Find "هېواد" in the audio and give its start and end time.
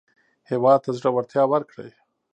0.49-0.79